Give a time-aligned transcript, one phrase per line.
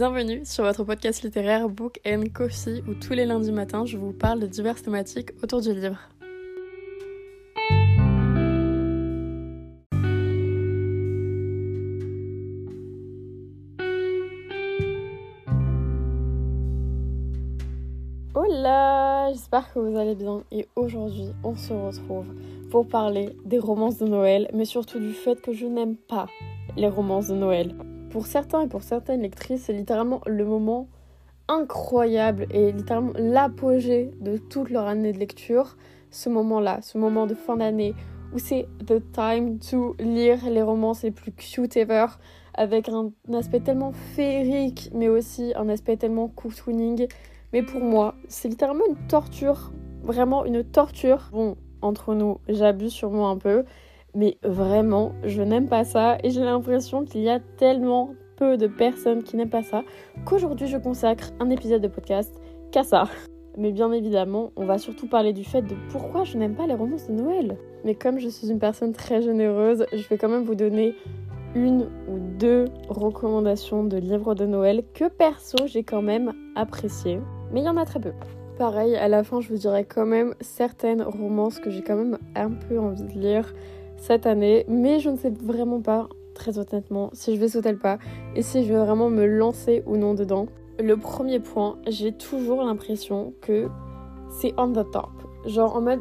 [0.00, 4.14] Bienvenue sur votre podcast littéraire Book and Coffee où tous les lundis matins je vous
[4.14, 5.98] parle de diverses thématiques autour du livre.
[18.32, 22.34] Hola, j'espère que vous allez bien et aujourd'hui on se retrouve
[22.70, 26.24] pour parler des romances de Noël mais surtout du fait que je n'aime pas
[26.78, 27.74] les romances de Noël.
[28.10, 30.88] Pour certains et pour certaines lectrices, c'est littéralement le moment
[31.46, 35.76] incroyable et littéralement l'apogée de toute leur année de lecture,
[36.10, 37.94] ce moment-là, ce moment de fin d'année
[38.32, 42.06] où c'est the time to lire les romances les plus cute ever
[42.54, 47.06] avec un, aspect tellement féerique mais aussi un aspect tellement cocooning.
[47.52, 51.30] Mais pour moi, c'est littéralement une torture, vraiment une torture.
[51.32, 53.64] Bon, entre nous, j'abuse sûrement un peu,
[54.14, 58.66] mais vraiment, je n'aime pas ça et j'ai l'impression qu'il y a tellement peu de
[58.66, 59.82] personnes qui n'aiment pas ça
[60.24, 62.32] qu'aujourd'hui je consacre un épisode de podcast
[62.72, 63.04] qu'à ça.
[63.58, 66.74] Mais bien évidemment, on va surtout parler du fait de pourquoi je n'aime pas les
[66.74, 67.58] romances de Noël.
[67.84, 70.94] Mais comme je suis une personne très généreuse, je vais quand même vous donner
[71.54, 77.20] une ou deux recommandations de livres de Noël que perso j'ai quand même apprécié.
[77.52, 78.12] Mais il y en a très peu.
[78.56, 82.18] Pareil, à la fin, je vous dirai quand même certaines romances que j'ai quand même
[82.36, 83.54] un peu envie de lire
[84.00, 87.78] cette année, mais je ne sais vraiment pas, très honnêtement, si je vais sauter le
[87.78, 87.98] pas
[88.34, 90.46] et si je vais vraiment me lancer ou non dedans.
[90.78, 93.68] Le premier point, j'ai toujours l'impression que
[94.30, 95.10] c'est on the top.
[95.44, 96.00] Genre en mode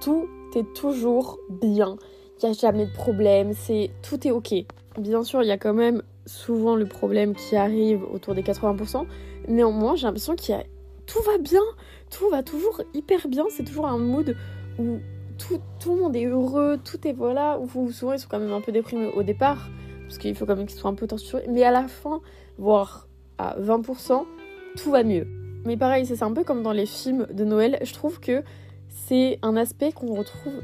[0.00, 1.96] tout est toujours bien.
[2.42, 4.54] Il n'y a jamais de problème, c'est tout est ok.
[4.98, 9.06] Bien sûr, il y a quand même souvent le problème qui arrive autour des 80%.
[9.48, 10.64] Néanmoins, j'ai l'impression qu'il y a
[11.06, 11.62] tout va bien,
[12.10, 13.46] tout va toujours hyper bien.
[13.50, 14.36] C'est toujours un mood
[14.78, 14.98] où
[15.38, 15.60] tout,
[15.94, 17.58] le monde est heureux, tout est voilà.
[17.58, 19.68] Ou souvent ils sont quand même un peu déprimés au départ,
[20.02, 21.44] parce qu'il faut quand même qu'ils soient un peu torturés.
[21.48, 22.20] Mais à la fin,
[22.58, 23.08] voire
[23.38, 24.24] à 20%,
[24.76, 25.26] tout va mieux.
[25.64, 27.78] Mais pareil, c'est un peu comme dans les films de Noël.
[27.82, 28.42] Je trouve que
[28.88, 30.62] c'est un aspect qu'on retrouve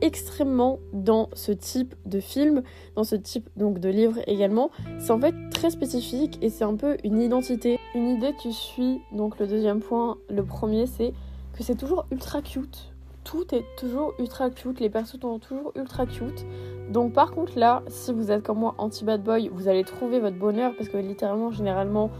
[0.00, 2.62] extrêmement dans ce type de film,
[2.94, 4.70] dans ce type donc de livre également.
[4.98, 9.00] C'est en fait très spécifique et c'est un peu une identité, une idée qui suit.
[9.12, 11.12] Donc le deuxième point, le premier, c'est
[11.56, 12.92] que c'est toujours ultra cute
[13.28, 16.46] tout est toujours ultra cute, les persos sont toujours ultra cute.
[16.90, 20.38] Donc par contre là, si vous êtes comme moi anti-bad boy, vous allez trouver votre
[20.38, 22.10] bonheur parce que littéralement, généralement,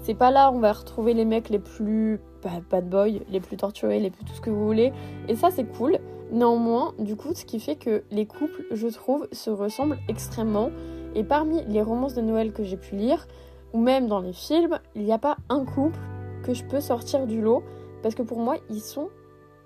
[0.00, 2.20] c'est pas là où on va retrouver les mecs les plus
[2.68, 4.92] bad boy, les plus torturés, les plus tout ce que vous voulez.
[5.28, 5.98] Et ça c'est cool.
[6.32, 10.70] Néanmoins, du coup, ce qui fait que les couples, je trouve, se ressemblent extrêmement.
[11.14, 13.28] Et parmi les romances de Noël que j'ai pu lire,
[13.72, 16.00] ou même dans les films, il n'y a pas un couple
[16.42, 17.62] que je peux sortir du lot
[18.02, 19.10] parce que pour moi, ils sont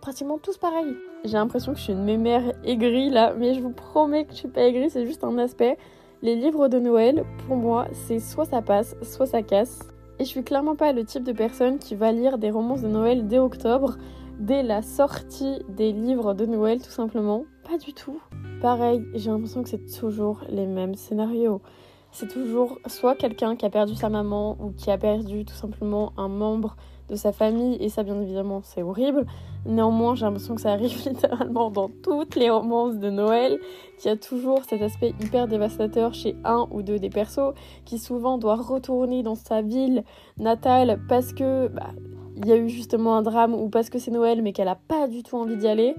[0.00, 0.96] pratiquement tous pareils.
[1.24, 4.38] J'ai l'impression que je suis une mémère aigrie là, mais je vous promets que je
[4.38, 5.76] suis pas aigrie, c'est juste un aspect.
[6.22, 9.80] Les livres de Noël, pour moi, c'est soit ça passe, soit ça casse.
[10.18, 12.88] Et je suis clairement pas le type de personne qui va lire des romances de
[12.88, 13.96] Noël dès octobre,
[14.38, 17.44] dès la sortie des livres de Noël tout simplement.
[17.68, 18.20] Pas du tout.
[18.60, 21.62] Pareil, j'ai l'impression que c'est toujours les mêmes scénarios.
[22.12, 26.12] C'est toujours soit quelqu'un qui a perdu sa maman ou qui a perdu tout simplement
[26.16, 26.76] un membre
[27.10, 29.26] de sa famille, et ça bien évidemment c'est horrible.
[29.66, 33.58] Néanmoins j'ai l'impression que ça arrive littéralement dans toutes les romances de Noël,
[33.98, 37.52] qu'il y a toujours cet aspect hyper dévastateur chez un ou deux des persos,
[37.84, 40.04] qui souvent doit retourner dans sa ville
[40.38, 41.90] natale parce que bah,
[42.36, 44.78] il y a eu justement un drame ou parce que c'est Noël mais qu'elle a
[44.88, 45.94] pas du tout envie d'y aller.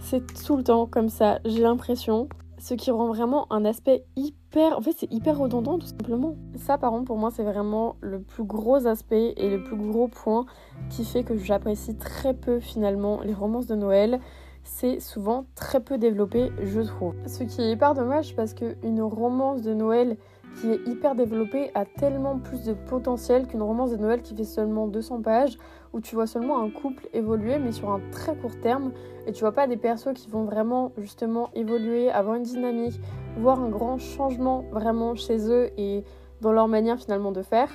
[0.00, 2.28] C'est tout le temps comme ça, j'ai l'impression
[2.60, 4.78] ce qui rend vraiment un aspect hyper...
[4.78, 6.36] En fait, c'est hyper redondant, tout simplement.
[6.56, 10.08] Ça, par contre, pour moi, c'est vraiment le plus gros aspect et le plus gros
[10.08, 10.44] point
[10.90, 14.20] qui fait que j'apprécie très peu, finalement, les romances de Noël.
[14.62, 17.14] C'est souvent très peu développé, je trouve.
[17.26, 20.18] Ce qui est hyper dommage parce qu'une romance de Noël
[20.56, 24.44] qui est hyper développée a tellement plus de potentiel qu'une romance de Noël qui fait
[24.44, 25.58] seulement 200 pages
[25.92, 28.92] où tu vois seulement un couple évoluer mais sur un très court terme
[29.26, 33.00] et tu vois pas des persos qui vont vraiment justement évoluer, avoir une dynamique,
[33.38, 36.04] voir un grand changement vraiment chez eux et
[36.40, 37.70] dans leur manière finalement de faire.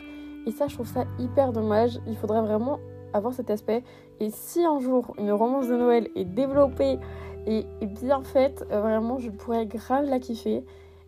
[0.46, 2.80] Et ça je trouve ça hyper dommage, il faudrait vraiment
[3.14, 3.84] avoir cet aspect
[4.20, 7.00] et si un jour une romance de Noël est développée
[7.48, 10.64] et, bien faite, vraiment je pourrais grave la kiffer.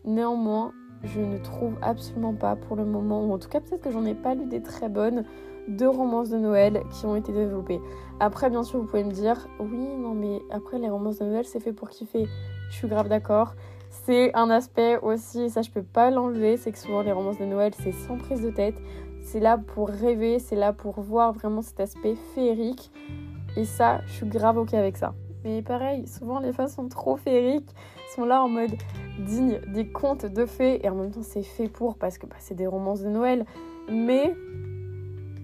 [0.05, 0.71] Néanmoins,
[1.03, 4.05] je ne trouve absolument pas pour le moment, ou en tout cas peut-être que j'en
[4.05, 5.23] ai pas lu des très bonnes,
[5.67, 7.81] deux romances de Noël qui ont été développées.
[8.19, 11.45] Après, bien sûr, vous pouvez me dire, oui, non, mais après, les romances de Noël,
[11.45, 12.27] c'est fait pour kiffer.
[12.69, 13.53] Je suis grave d'accord.
[13.89, 17.45] C'est un aspect aussi, ça, je peux pas l'enlever, c'est que souvent, les romances de
[17.45, 18.75] Noël, c'est sans prise de tête.
[19.21, 22.91] C'est là pour rêver, c'est là pour voir vraiment cet aspect féerique.
[23.55, 25.13] Et ça, je suis grave ok avec ça.
[25.43, 27.73] Mais pareil, souvent, les fins sont trop féeriques,
[28.15, 28.71] sont là en mode
[29.19, 32.35] digne des contes de fées, et en même temps, c'est fait pour, parce que bah,
[32.39, 33.45] c'est des romances de Noël.
[33.89, 34.33] mais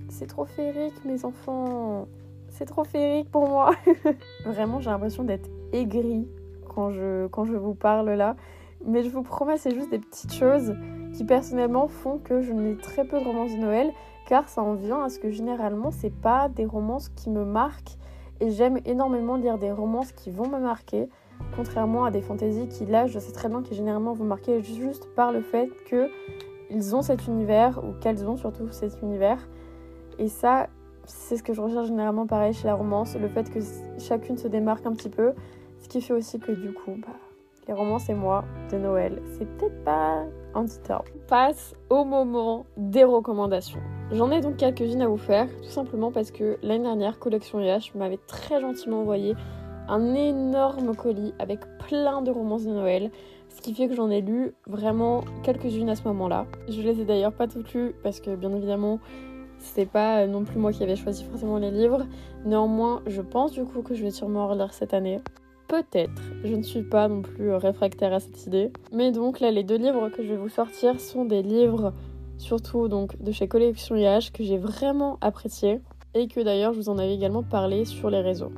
[0.10, 2.07] c'est trop féerique, mes enfants.
[2.50, 3.72] C'est trop féerique pour moi.
[4.45, 6.28] Vraiment, j'ai l'impression d'être aigrie
[6.68, 8.36] quand je, vous parle là.
[8.86, 10.75] Mais je vous promets, c'est juste des petites choses
[11.13, 13.92] qui personnellement font que je n'ai très peu de romances de Noël,
[14.28, 17.98] car ça en vient à ce que généralement, c'est pas des romances qui me marquent.
[18.44, 21.07] Et j'aime énormément lire des romances qui vont me marquer,
[21.56, 25.07] contrairement à des fantaisies qui, là, je sais très bien qui généralement vont marquer juste
[25.16, 29.48] par le fait qu'ils ont cet univers, ou qu'elles ont surtout cet univers.
[30.19, 30.68] Et ça,
[31.06, 33.60] c'est ce que je recherche généralement pareil chez la romance, le fait que
[33.98, 35.31] chacune se démarque un petit peu,
[35.80, 37.13] ce qui fait aussi que du coup, bah,
[37.69, 38.44] les romances et moi
[38.74, 40.79] de Noël, c'est peut-être pas petit
[41.27, 43.79] Passe au moment des recommandations.
[44.11, 47.91] J'en ai donc quelques-unes à vous faire, tout simplement parce que l'année dernière, Collection IH
[47.95, 49.35] m'avait très gentiment envoyé
[49.88, 53.11] un énorme colis avec plein de romances de Noël,
[53.50, 56.45] ce qui fait que j'en ai lu vraiment quelques-unes à ce moment-là.
[56.69, 59.00] Je les ai d'ailleurs pas toutes lues parce que bien évidemment
[59.63, 62.05] c'est pas non plus moi qui avais choisi forcément les livres.
[62.45, 65.21] Néanmoins, je pense du coup que je vais sûrement relire cette année.
[65.74, 68.72] Peut-être, je ne suis pas non plus réfractaire à cette idée.
[68.92, 71.94] Mais donc là, les deux livres que je vais vous sortir sont des livres
[72.38, 75.81] surtout donc de chez Collection IH que j'ai vraiment apprécié
[76.14, 78.52] et que d'ailleurs je vous en avais également parlé sur les réseaux.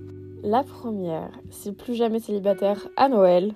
[0.43, 3.53] La première, c'est Plus jamais célibataire à Noël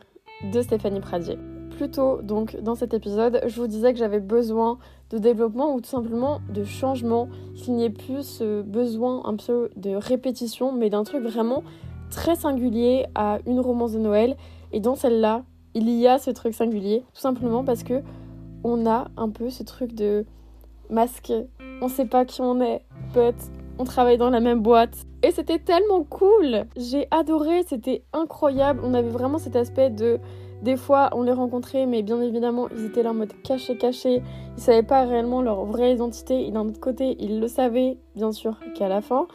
[0.54, 1.38] de Stéphanie Pradier.
[1.72, 4.78] Plus tôt donc dans cet épisode, je vous disais que j'avais besoin
[5.10, 9.70] de développement ou tout simplement de changement, qu'il n'y ait plus ce besoin un peu
[9.76, 11.64] de répétition, mais d'un truc vraiment
[12.10, 14.36] très singulier à une romance de Noël.
[14.72, 18.02] Et dans celle-là, il y a ce truc singulier, tout simplement parce que
[18.64, 20.26] on a un peu ce truc de
[20.90, 21.32] masque.
[21.82, 22.84] On sait pas qui on est,
[23.14, 23.36] but
[23.78, 24.98] on travaille dans la même boîte.
[25.24, 26.66] Et c'était tellement cool.
[26.76, 28.82] J'ai adoré, c'était incroyable.
[28.84, 30.20] On avait vraiment cet aspect de
[30.62, 34.22] des fois, on les rencontrait, mais bien évidemment, ils étaient là en mode caché, caché.
[34.58, 36.46] Ils savaient pas réellement leur vraie identité.
[36.46, 39.28] Et d'un autre côté, ils le savaient, bien sûr, qu'à la fin.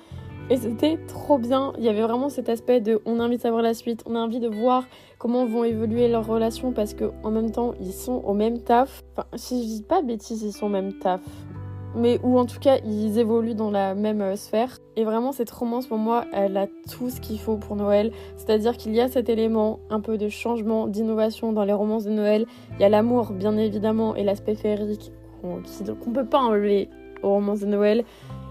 [0.50, 1.72] Et c'était trop bien.
[1.78, 4.14] Il y avait vraiment cet aspect de on a envie de savoir la suite, on
[4.14, 4.84] a envie de voir
[5.18, 9.02] comment vont évoluer leurs relations parce que en même temps ils sont au même taf.
[9.16, 11.22] Enfin, si je dis pas bêtises, ils sont au même taf.
[11.96, 14.76] Mais ou en tout cas ils évoluent dans la même euh, sphère.
[14.96, 18.12] Et vraiment cette romance pour moi elle a tout ce qu'il faut pour Noël.
[18.36, 22.10] C'est-à-dire qu'il y a cet élément un peu de changement, d'innovation dans les romances de
[22.10, 22.44] Noël.
[22.74, 26.90] Il y a l'amour bien évidemment et l'aspect féerique qu'on ne peut pas enlever
[27.22, 28.04] aux romances de Noël.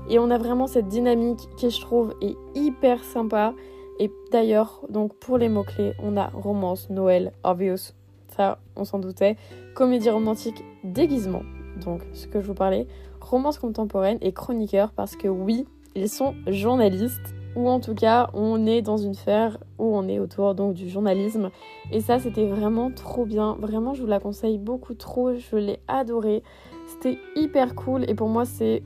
[0.10, 3.54] Et on a vraiment cette dynamique qui, je trouve, est hyper sympa.
[4.00, 7.94] Et d'ailleurs, donc pour les mots-clés, on a romance, Noël, obvious,
[8.36, 9.38] ça on s'en doutait,
[9.76, 11.44] comédie romantique, déguisement,
[11.84, 12.88] donc ce que je vous parlais,
[13.22, 15.66] romance contemporaine et chroniqueur parce que oui,
[15.96, 17.36] ils sont journalistes.
[17.56, 20.90] Ou en tout cas on est dans une sphère où on est autour donc du
[20.90, 21.52] journalisme.
[21.92, 25.80] Et ça c'était vraiment trop bien, vraiment je vous la conseille beaucoup trop, je l'ai
[25.88, 26.42] adoré,
[26.88, 28.10] c'était hyper cool.
[28.10, 28.82] Et pour moi c'est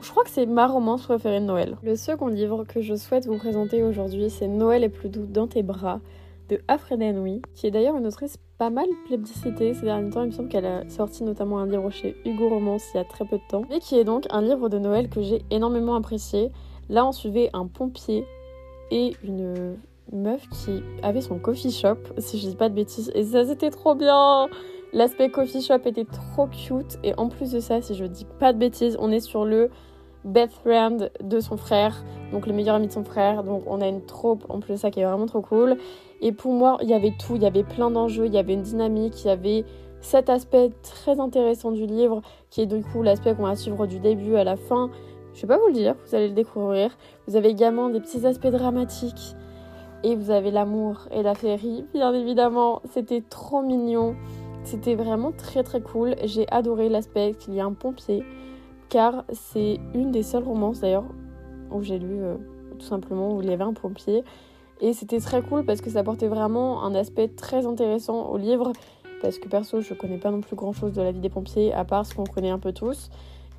[0.00, 1.76] je crois que c'est ma romance préférée de Noël.
[1.82, 5.46] Le second livre que je souhaite vous présenter aujourd'hui, c'est Noël est plus doux dans
[5.46, 6.00] tes bras
[6.48, 10.22] de Afreda Nui, qui est d'ailleurs une autrice pas mal plébiscitée ces derniers temps.
[10.22, 13.04] Il me semble qu'elle a sorti notamment un livre chez Hugo Romance il y a
[13.04, 15.94] très peu de temps, mais qui est donc un livre de Noël que j'ai énormément
[15.94, 16.50] apprécié.
[16.90, 18.26] Là, on suivait un pompier
[18.90, 19.76] et une
[20.12, 23.70] meuf qui avait son coffee shop, si je dis pas de bêtises, et ça c'était
[23.70, 24.48] trop bien.
[24.92, 28.52] L'aspect coffee shop était trop cute et en plus de ça, si je dis pas
[28.52, 29.70] de bêtises, on est sur le
[30.24, 33.44] best friend de son frère, donc le meilleur ami de son frère.
[33.44, 35.76] Donc on a une troupe en plus ça qui est vraiment trop cool.
[36.20, 38.54] Et pour moi, il y avait tout, il y avait plein d'enjeux, il y avait
[38.54, 39.64] une dynamique, il y avait
[40.00, 43.98] cet aspect très intéressant du livre qui est du coup l'aspect qu'on va suivre du
[44.00, 44.90] début à la fin.
[45.34, 46.96] Je vais pas vous le dire, vous allez le découvrir.
[47.26, 49.34] Vous avez également des petits aspects dramatiques
[50.04, 52.82] et vous avez l'amour et la féerie, bien évidemment.
[52.90, 54.14] C'était trop mignon.
[54.62, 56.14] C'était vraiment très très cool.
[56.24, 58.24] J'ai adoré l'aspect qu'il y a un pompier
[58.94, 61.06] car c'est une des seules romances d'ailleurs
[61.72, 62.36] où j'ai lu euh,
[62.78, 64.22] tout simplement où il y avait un pompier.
[64.80, 68.72] Et c'était très cool parce que ça apportait vraiment un aspect très intéressant au livre.
[69.20, 71.72] Parce que perso, je connais pas non plus grand chose de la vie des pompiers,
[71.72, 73.08] à part ce qu'on connaît un peu tous.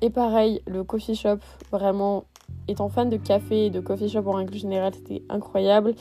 [0.00, 1.40] Et pareil, le coffee shop,
[1.70, 2.24] vraiment,
[2.66, 5.94] étant fan de café et de coffee shop en règle générale, c'était incroyable.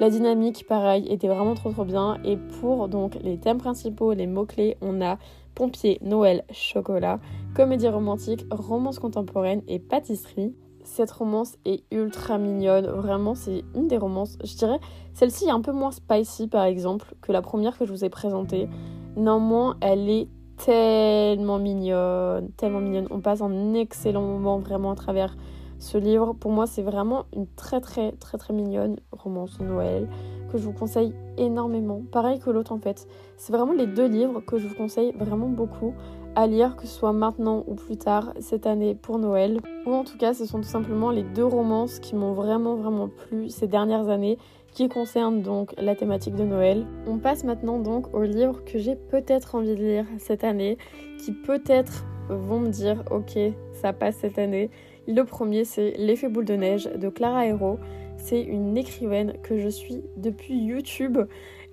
[0.00, 2.18] La dynamique, pareil, était vraiment trop trop bien.
[2.24, 5.18] Et pour donc les thèmes principaux, les mots-clés, on a
[5.54, 7.20] pompier, Noël, chocolat,
[7.54, 10.54] comédie romantique, romance contemporaine et pâtisserie.
[10.84, 14.80] Cette romance est ultra mignonne, vraiment c'est une des romances, je dirais,
[15.14, 18.08] celle-ci est un peu moins spicy par exemple que la première que je vous ai
[18.08, 18.68] présentée.
[19.14, 23.06] Néanmoins, elle est tellement mignonne, tellement mignonne.
[23.10, 25.36] On passe un excellent moment vraiment à travers
[25.82, 26.32] ce livre.
[26.32, 30.08] Pour moi, c'est vraiment une très très très très mignonne romance Noël
[30.50, 32.02] que je vous conseille énormément.
[32.12, 33.06] Pareil que l'autre en fait.
[33.36, 35.94] C'est vraiment les deux livres que je vous conseille vraiment beaucoup
[36.34, 39.60] à lire, que ce soit maintenant ou plus tard cette année pour Noël.
[39.86, 43.08] Ou en tout cas, ce sont tout simplement les deux romances qui m'ont vraiment vraiment
[43.08, 44.38] plu ces dernières années
[44.72, 46.86] qui concernent donc la thématique de Noël.
[47.06, 50.78] On passe maintenant donc aux livres que j'ai peut-être envie de lire cette année,
[51.18, 53.38] qui peut-être vont me dire ok,
[53.74, 54.70] ça passe cette année.
[55.08, 57.78] Le premier, c'est L'effet boule de neige de Clara Hero.
[58.16, 61.18] C'est une écrivaine que je suis depuis YouTube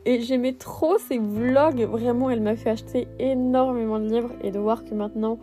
[0.06, 1.82] et j'aimais trop ses vlogs.
[1.84, 5.38] Vraiment, elle m'a fait acheter énormément de livres et de voir que maintenant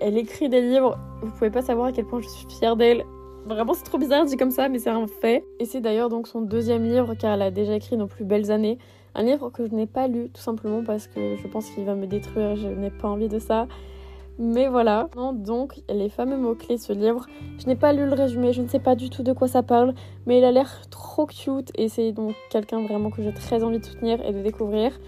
[0.00, 0.98] elle écrit des livres.
[1.22, 3.04] Vous pouvez pas savoir à quel point je suis fière d'elle.
[3.44, 5.44] Vraiment, c'est trop bizarre dit comme ça, mais c'est un fait.
[5.58, 8.50] Et c'est d'ailleurs donc son deuxième livre car elle a déjà écrit Nos plus belles
[8.50, 8.78] années.
[9.14, 11.94] Un livre que je n'ai pas lu tout simplement parce que je pense qu'il va
[11.94, 12.56] me détruire.
[12.56, 13.66] Je n'ai pas envie de ça.
[14.40, 17.26] Mais voilà, donc les fameux mots-clés ce livre.
[17.58, 19.64] Je n'ai pas lu le résumé, je ne sais pas du tout de quoi ça
[19.64, 19.94] parle,
[20.26, 23.80] mais il a l'air trop cute et c'est donc quelqu'un vraiment que j'ai très envie
[23.80, 24.98] de soutenir et de découvrir.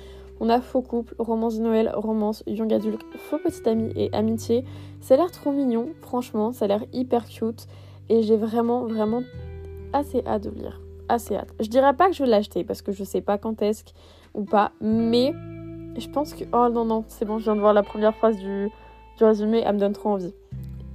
[0.41, 4.65] On a faux couple, romance de Noël, romance young adulte, faux petit ami et amitié.
[5.01, 7.69] Ça a l'air trop mignon, franchement, ça a l'air hyper cute
[8.09, 9.23] et j'ai vraiment, vraiment
[9.93, 10.81] assez hâte de lire.
[11.09, 11.55] Assez hâte.
[11.61, 13.85] Je dirais pas que je vais l'acheter parce que je sais pas quand est-ce
[14.35, 15.33] ou pas, mais
[15.97, 16.45] je pense que.
[16.53, 18.71] Oh non, non, c'est bon, je viens de voir la première phrase du
[19.21, 20.35] du résumé, elle me donne trop envie.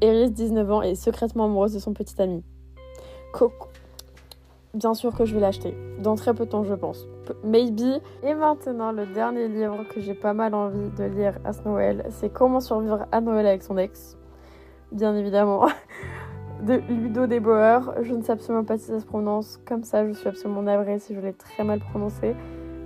[0.01, 2.43] Eris, 19 ans, est secrètement amoureuse de son petit ami.
[3.31, 3.67] Coco.
[4.73, 5.77] Bien sûr que je vais l'acheter.
[5.99, 7.05] Dans très peu de temps, je pense.
[7.43, 8.01] Maybe.
[8.23, 12.03] Et maintenant, le dernier livre que j'ai pas mal envie de lire à ce Noël,
[12.09, 14.17] c'est Comment survivre à Noël avec son ex.
[14.91, 15.67] Bien évidemment.
[16.63, 17.79] De Ludo Debauer.
[18.01, 20.07] Je ne sais absolument pas si ça se prononce comme ça.
[20.07, 22.35] Je suis absolument navrée si je l'ai très mal prononcé.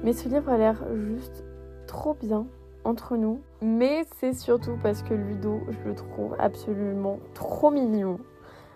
[0.03, 1.45] Mais ce livre a l'air juste
[1.87, 2.45] trop bien
[2.89, 3.41] entre nous.
[3.61, 8.19] Mais c'est surtout parce que Ludo, je le trouve absolument trop mignon.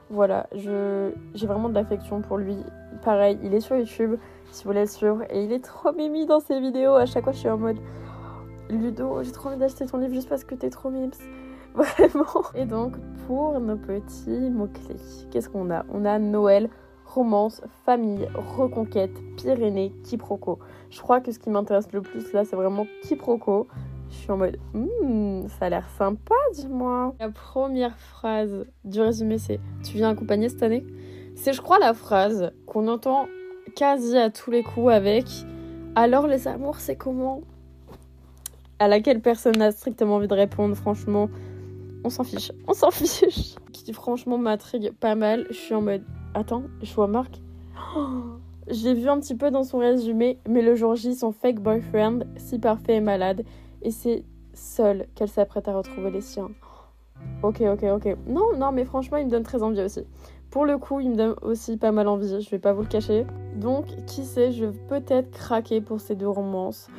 [0.10, 2.58] Voilà, j'ai vraiment de l'affection pour lui.
[3.04, 4.18] Pareil, il est sur YouTube,
[4.52, 5.24] si vous voulez le suivre.
[5.30, 6.96] Et il est trop mimi dans ses vidéos.
[6.96, 7.78] À chaque fois, je suis en mode
[8.70, 11.12] Ludo, j'ai trop envie d'acheter ton livre juste parce que t'es trop mims.
[11.74, 12.44] Vraiment.
[12.54, 12.94] Et donc,
[13.26, 14.98] pour nos petits mots-clés,
[15.32, 15.86] qu'est-ce qu'on a?
[15.92, 16.70] On a Noël,
[17.06, 20.60] romance, famille, reconquête, Pyrénées, quiproquo.
[20.92, 23.68] Je crois que ce qui m'intéresse le plus là, c'est vraiment quiproquo.
[24.14, 27.16] Je suis en mode, hmm, ça a l'air sympa, dis-moi.
[27.20, 30.86] La première phrase du résumé, c'est Tu viens accompagner cette année?
[31.36, 33.28] C'est, je crois, la phrase qu'on entend
[33.76, 35.26] quasi à tous les coups avec
[35.96, 37.42] Alors, les amours, c'est comment?
[38.78, 41.28] À laquelle personne n'a strictement envie de répondre, franchement.
[42.04, 42.52] On s'en fiche.
[42.68, 43.56] On s'en fiche.
[43.74, 45.48] Qui, franchement, m'intrigue pas mal.
[45.50, 46.04] Je suis en mode
[46.36, 47.42] Attends, je vois Marc.
[48.70, 52.20] J'ai vu un petit peu dans son résumé, mais le jour J, son fake boyfriend,
[52.38, 53.44] si parfait et malade,
[53.84, 56.50] et c'est seule qu'elle s'apprête à retrouver les siens.
[57.42, 58.18] Ok, ok, ok.
[58.28, 60.06] Non, non, mais franchement, il me donne très envie aussi.
[60.50, 62.88] Pour le coup, il me donne aussi pas mal envie, je vais pas vous le
[62.88, 63.26] cacher.
[63.56, 66.90] Donc, qui sait, je vais peut-être craquer pour ces deux romances.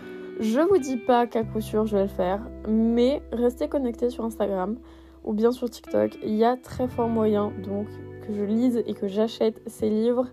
[0.40, 4.24] Je vous dis pas qu'à coup sûr je vais le faire, mais restez connectés sur
[4.24, 4.76] Instagram
[5.22, 6.18] ou bien sur TikTok.
[6.24, 7.86] Il y a très fort moyen donc
[8.26, 10.26] que je lise et que j'achète ces livres.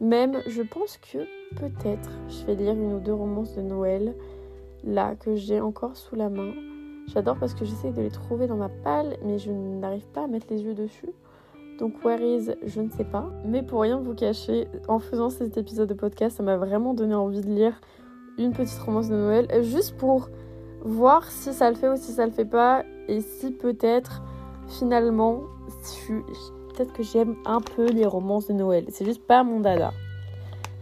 [0.00, 1.18] Même, je pense que
[1.54, 4.16] peut-être je vais lire une ou deux romances de Noël
[4.84, 6.52] là que j'ai encore sous la main.
[7.06, 10.26] J'adore parce que j'essaie de les trouver dans ma palle, mais je n'arrive pas à
[10.26, 11.10] mettre les yeux dessus.
[11.78, 13.28] Donc where is, je ne sais pas.
[13.44, 17.14] Mais pour rien vous cacher, en faisant cet épisode de podcast, ça m'a vraiment donné
[17.14, 17.80] envie de lire
[18.38, 20.28] une petite romance de Noël, juste pour
[20.82, 24.22] voir si ça le fait ou si ça le fait pas, et si peut-être
[24.66, 25.42] finalement,
[26.74, 28.86] peut-être que j'aime un peu les romances de Noël.
[28.88, 29.92] C'est juste pas mon dada.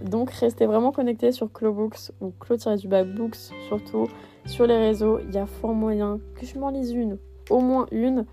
[0.04, 4.08] Donc restez vraiment connectés sur Clobooks ou Clo-du-bas Books surtout
[4.46, 5.18] sur les réseaux.
[5.20, 7.18] Il y a fort moyen que je m'en lise une,
[7.50, 8.24] au moins une,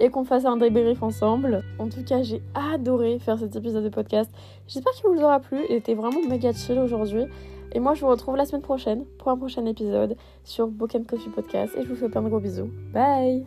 [0.00, 1.62] et qu'on fasse un débrief ensemble.
[1.78, 4.30] En tout cas, j'ai adoré faire cet épisode de podcast.
[4.66, 5.58] J'espère qu'il vous aura plu.
[5.70, 7.24] Il était vraiment méga chill aujourd'hui.
[7.72, 11.30] Et moi, je vous retrouve la semaine prochaine pour un prochain épisode sur Book Coffee
[11.30, 11.74] Podcast.
[11.76, 12.70] Et je vous fais plein de gros bisous.
[12.92, 13.46] Bye